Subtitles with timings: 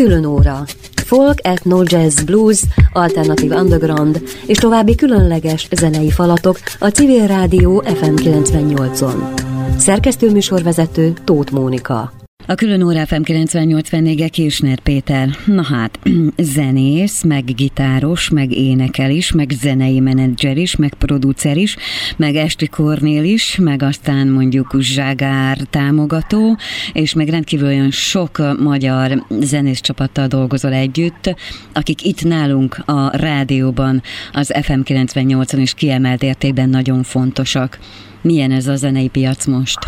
[0.00, 0.64] Külön óra.
[1.04, 8.14] Folk, ethno, jazz, blues, alternatív underground és további különleges zenei falatok a Civil Rádió FM
[8.16, 9.40] 98-on.
[9.76, 12.19] Szerkesztő műsorvezető Tóth Mónika.
[12.46, 15.28] A külön óra FM 98 Kisner Péter.
[15.46, 15.98] Na hát,
[16.36, 21.76] zenész, meg gitáros, meg énekel is, meg zenei menedzser is, meg producer is,
[22.16, 26.56] meg Esti Kornél is, meg aztán mondjuk Zságár támogató,
[26.92, 31.34] és meg rendkívül olyan sok magyar zenész csapattal dolgozol együtt,
[31.72, 34.02] akik itt nálunk a rádióban,
[34.32, 37.78] az FM 98-on is kiemelt értékben nagyon fontosak.
[38.22, 39.78] Milyen ez a zenei piac most?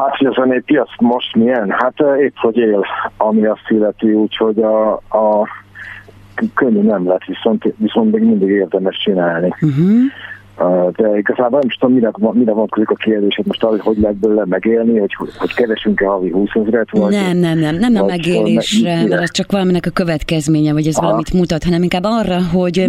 [0.00, 1.70] Hát, hogy a zenei piac most milyen?
[1.70, 2.86] Hát épp, hogy él,
[3.16, 5.48] ami azt illeti, úgyhogy a, a
[6.54, 9.54] könnyű nem lett, viszont, viszont még mindig érdemes csinálni.
[9.60, 10.02] Uh-huh
[10.92, 14.44] de igazából nem is tudom, mire, mire vonatkozik a kérdés, hogy most hogy lehet belőle
[14.46, 17.12] megélni, hogy, hogy keresünk-e havi 20 ezeret, vagy...
[17.12, 21.06] Nem, nem, nem, nem a megélésre, mert az csak valaminek a következménye, vagy ez Aha.
[21.06, 22.86] valamit mutat, hanem inkább arra, hogy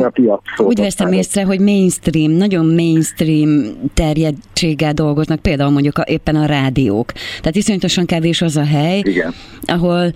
[0.57, 3.49] úgy veszem észre, hogy mainstream, nagyon mainstream
[3.93, 7.11] terjedtséggel dolgoznak, például mondjuk a, éppen a rádiók.
[7.11, 9.33] Tehát iszonyatosan kevés az a hely, Igen.
[9.65, 10.11] ahol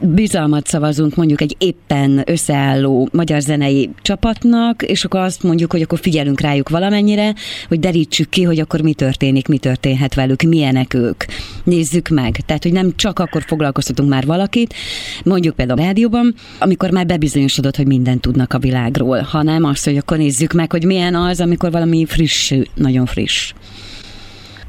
[0.00, 5.98] bizalmat szavazunk mondjuk egy éppen összeálló magyar zenei csapatnak, és akkor azt mondjuk, hogy akkor
[5.98, 7.34] figyelünk rájuk valamennyire,
[7.68, 11.24] hogy derítsük ki, hogy akkor mi történik, mi történhet velük, milyenek ők.
[11.64, 12.40] Nézzük meg.
[12.46, 14.74] Tehát, hogy nem csak akkor foglalkoztatunk már valakit,
[15.24, 19.96] mondjuk például a rádióban, amikor már bebizonyosodott, hogy mindent tudnak a világról, hanem azt, hogy
[19.96, 23.52] akkor nézzük meg, hogy milyen az, amikor valami friss, nagyon friss.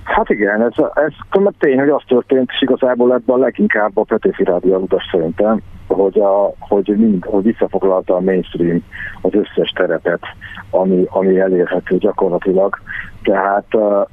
[0.07, 1.13] Hát igen, ez, ez
[1.59, 6.19] tény, hogy az történt, és igazából ebben a leginkább a Petőfi Rádió utas szerintem, hogy,
[6.19, 8.83] a, hogy, mind, hogy visszafoglalta a mainstream
[9.21, 10.21] az összes terepet,
[10.69, 12.79] ami, ami elérhető gyakorlatilag.
[13.23, 14.07] Tehát uh,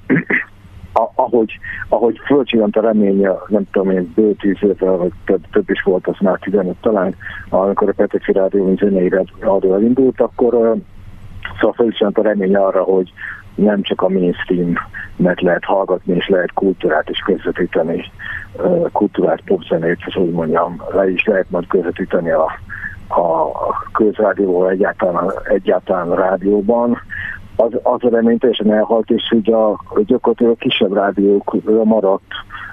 [1.15, 5.83] ahogy, ahogy fölcsillant a remény, nem tudom én, bő tíz évvel, vagy több, több is
[5.83, 7.15] volt, az már 15 talán,
[7.49, 9.09] amikor a Petőfi Rádió zenei
[9.41, 10.81] rádió elindult, akkor uh,
[11.59, 13.13] szóval fölcsillant a remény arra, hogy
[13.55, 14.73] nem csak a mainstream
[15.17, 18.05] mert lehet hallgatni, és lehet kultúrát is közvetíteni,
[18.93, 22.45] kultúrát, popzenét, és úgy mondjam, le is lehet majd közvetíteni a,
[23.09, 23.53] a
[23.93, 26.99] közrádióval, egyáltalán, egyáltalán a rádióban.
[27.57, 32.33] Az, az a remény teljesen elhalt, és ugye a, gyakorlatilag a kisebb rádiókra maradt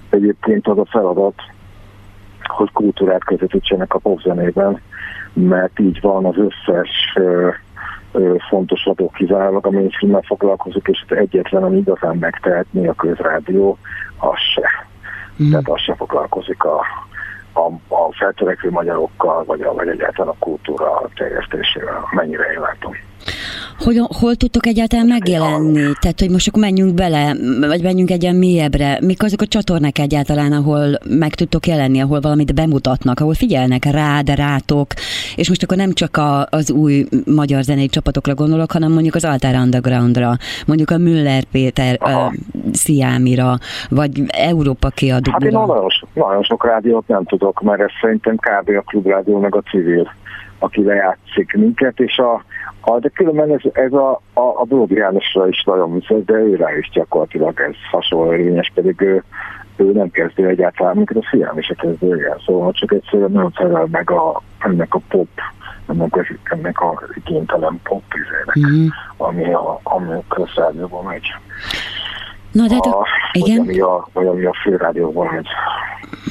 [0.10, 1.36] egyébként az a feladat,
[2.44, 4.82] hogy kultúrát közvetítsenek a popzenében,
[5.34, 7.18] mert így van az összes
[8.50, 13.78] fontos adók kizárólag a mainstream foglalkozik, és egyetlen, ami igazán megtehetné a közrádió,
[14.18, 14.70] az se.
[15.44, 15.50] Mm.
[15.50, 16.80] Tehát az se foglalkozik a,
[17.54, 22.94] a, a feltörekvő magyarokkal, vagy, a, vagy egyáltalán a kultúra terjesztésével, mennyire én látom
[23.84, 25.92] hogy hol tudtok egyáltalán megjelenni?
[26.00, 27.36] Tehát, hogy most akkor menjünk bele,
[27.68, 28.98] vagy menjünk egyen mélyebbre.
[29.02, 34.30] Mik azok a csatornák egyáltalán, ahol meg tudtok jelenni, ahol valamit bemutatnak, ahol figyelnek rád,
[34.30, 34.88] rátok,
[35.36, 39.26] és most akkor nem csak a, az új magyar zenei csapatokra gondolok, hanem mondjuk az
[39.26, 40.32] Altar Undergroundra,
[40.68, 42.34] mondjuk a Müller Péter uh,
[42.72, 43.58] Sziámira,
[43.90, 45.32] vagy Európa kiadóra.
[45.32, 48.70] Hát én nagyon, nagyon sok rádiót nem tudok, mert ez szerintem kb.
[48.70, 50.12] a klubrádió meg a civil
[50.62, 52.44] aki lejátszik minket, és a,
[52.82, 56.78] a de különben ez, ez a, a, a Bródi Jánosra is nagyon viszont, de őre
[56.78, 59.24] is gyakorlatilag ez hasonló érvényes, pedig ő,
[59.76, 62.38] ő nem kezdő egyáltalán, amikor a fiam is a kezdő, igen.
[62.46, 65.28] Szóval csak egyszerűen nem felel meg a, ennek a pop,
[65.90, 68.88] ennek, az, ennek a igénytelen pop izének, mm-hmm.
[69.18, 71.34] ami a, ami a közrádióban megy.
[72.52, 73.58] Na, de hát, a, igen?
[73.58, 75.48] Vagy ami a, vagy ami a főrádióban megy.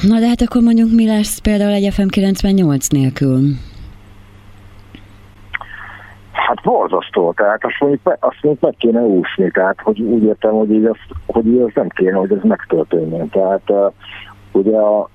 [0.09, 3.41] Na de hát akkor mondjuk mi lesz például egy FM 98 nélkül?
[6.47, 10.71] Hát borzasztó, tehát azt mondjuk, azt mondjuk meg kéne úszni, tehát hogy úgy értem, hogy
[10.71, 10.97] így az,
[11.27, 13.29] hogy így az nem kéne, hogy ez megtörténjen.
[13.29, 13.93] Tehát uh,
[14.53, 15.09] ugye a,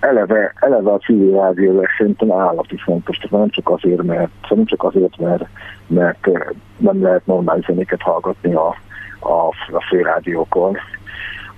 [0.00, 4.84] eleve, eleve a civil rádió szerintem állati fontos, tehát nem csak azért, mert, nem csak
[4.84, 5.46] azért, mert,
[5.86, 6.28] mert
[6.76, 8.74] nem lehet normális zenéket hallgatni a,
[9.20, 10.76] a, a főrádiókon.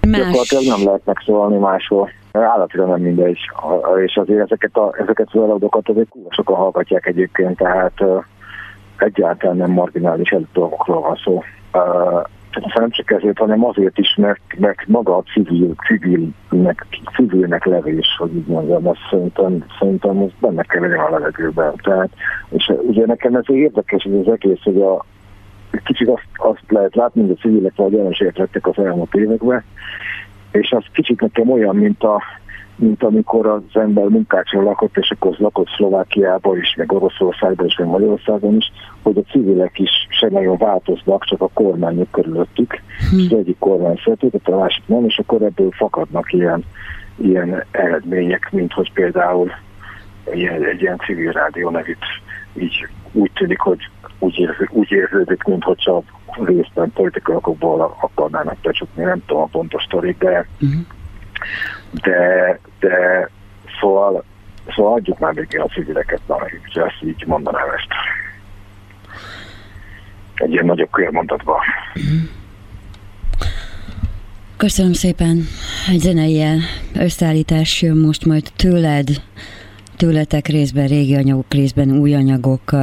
[0.08, 0.18] Más.
[0.18, 2.10] Gyakorlatilag nem lehet megszólalni máshol.
[2.32, 3.38] Állatira nem mindegy.
[4.04, 8.02] És azért ezeket, a, ezeket az eladokat azért sokan hallgatják egyébként, tehát
[9.02, 11.42] egyáltalán nem marginális dolgokról van szó.
[11.72, 12.22] Uh,
[12.74, 18.36] nem csak ezért, hanem azért is, mert, mert maga a civil, civilnek, civilnek levés, hogy
[18.36, 21.74] így mondjam, azt szerintem, szerintem az benne kell a levegőben.
[21.82, 22.10] Tehát,
[22.48, 25.04] és ugye nekem ez érdekes ez az egész, hogy a,
[25.84, 29.64] kicsit azt, azt lehet látni, hogy a civilek vagy jelenségek lettek az elmúlt években,
[30.50, 32.22] és az kicsit nekem olyan, mint a,
[32.80, 37.88] mint amikor az ember munkácson lakott, és akkor lakott Szlovákiában is, meg Oroszországban is, meg
[37.88, 38.72] Magyarországon is,
[39.02, 42.80] hogy a civilek is se nagyon változnak, csak a kormányok körülöttük.
[43.10, 43.16] Hm.
[43.16, 46.64] Az egyik kormány szeretőt, a másik nem, és akkor ebből fakadnak ilyen,
[47.16, 49.50] ilyen eredmények, mint hogy például
[50.32, 52.04] ilyen, egy ilyen civil rádió nevét
[52.54, 53.88] így úgy tűnik, hogy
[54.18, 56.02] úgy, érz, úgy érződik, mintha
[56.44, 60.80] részben politikai okokból akarnának becsukni, nem tudom a pontos sztorit, de, uh-huh.
[61.90, 63.28] De, de
[63.80, 64.24] szóval,
[64.74, 67.88] szóval adjuk már végig a civileket, hogy ezt így mondanám ezt.
[70.34, 71.60] Egy ilyen nagyobb körmondatban.
[74.56, 75.46] Köszönöm szépen.
[75.88, 76.44] Egy zenei
[76.94, 79.08] összeállítás jön most majd tőled,
[79.96, 82.76] tőletek részben régi anyagok, részben új anyagok,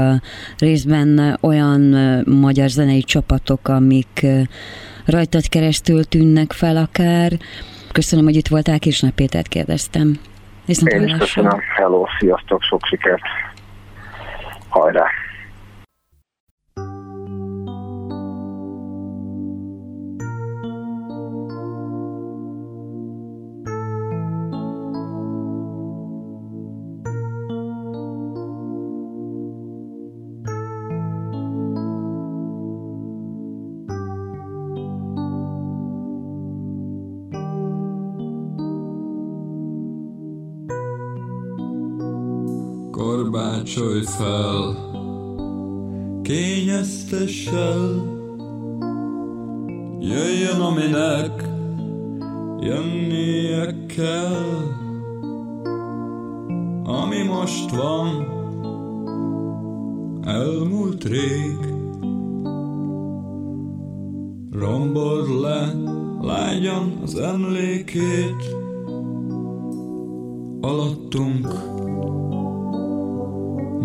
[0.58, 1.82] részben olyan
[2.26, 4.26] magyar zenei csapatok, amik
[5.06, 7.32] rajtad keresztül tűnnek fel akár.
[7.98, 10.20] Köszönöm, hogy itt voltál, Kisnap Pétert kérdeztem.
[10.66, 11.60] Viszont Én is köszönöm.
[11.76, 13.22] Hello, sziasztok, sok sikert.
[14.70, 15.06] Hajrá!
[43.32, 44.76] Korbácsolj fel,
[46.22, 48.04] kényeztessel,
[50.00, 51.44] jöjjön aminek
[52.60, 54.46] jönnie kell,
[56.84, 58.28] ami most van,
[60.24, 61.58] elmúlt rég.
[64.52, 65.74] Rombold le
[66.22, 68.56] lágyan az emlékét,
[70.62, 71.48] alattunk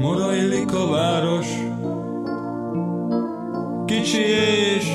[0.02, 1.46] Morajlik a város,
[3.86, 4.22] kicsi
[4.76, 4.92] és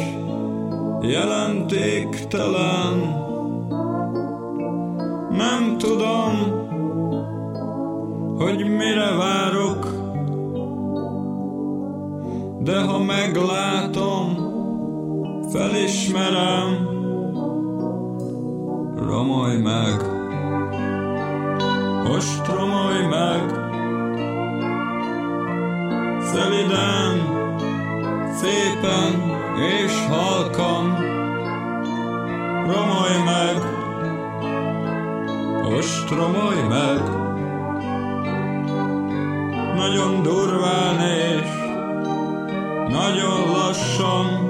[1.01, 3.15] jelentéktelen.
[5.30, 6.36] Nem tudom,
[8.38, 9.88] hogy mire várok,
[12.60, 14.38] de ha meglátom,
[15.51, 16.88] felismerem,
[18.95, 20.01] romolj meg,
[22.07, 23.66] most romolj meg,
[26.38, 27.16] Szeliden,
[28.36, 30.98] szépen és halkan,
[32.66, 33.57] romolj meg,
[35.63, 37.01] most romolj meg.
[39.75, 41.50] Nagyon durván és
[42.89, 44.46] nagyon lassan,